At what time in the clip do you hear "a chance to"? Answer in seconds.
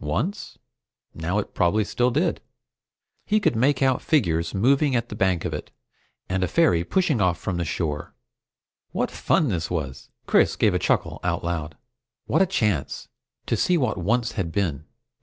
12.42-13.56